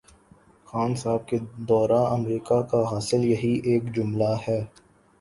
خان 0.67 0.95
صاحب 0.95 1.27
کے 1.27 1.37
دورہ 1.67 2.01
امریکہ 2.09 2.61
کا 2.71 2.81
حاصل 2.91 3.23
یہی 3.25 3.53
ایک 3.63 3.95
جملہ 3.95 4.33
ہے۔ 4.47 4.61